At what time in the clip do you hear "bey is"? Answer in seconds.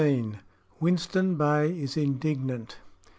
1.37-1.95